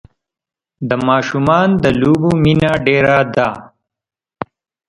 د 0.89 0.91
ماشومان 1.07 1.69
د 1.83 1.85
لوبو 2.01 2.29
مینه 2.43 2.71
ډېره 2.85 3.17
ده. 3.35 3.49